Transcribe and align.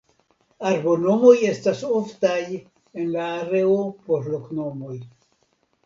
Arbonomoj 0.69 1.33
estas 1.51 1.83
oftaj 1.99 2.39
en 2.57 3.15
la 3.19 3.29
areo 3.37 3.79
por 4.09 4.35
loknomoj. 4.35 4.95